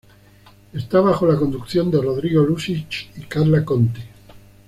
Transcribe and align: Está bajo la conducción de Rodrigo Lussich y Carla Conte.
Está 0.73 0.99
bajo 0.99 1.27
la 1.31 1.37
conducción 1.37 1.91
de 1.91 2.01
Rodrigo 2.01 2.41
Lussich 2.43 3.11
y 3.17 3.21
Carla 3.27 3.63
Conte. 3.63 4.01